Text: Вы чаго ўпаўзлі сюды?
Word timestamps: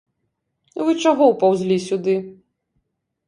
Вы 0.87 0.95
чаго 1.03 1.27
ўпаўзлі 1.33 1.77
сюды? 1.87 2.15